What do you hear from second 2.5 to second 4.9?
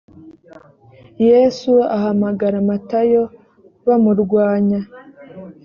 matayo bamurwanya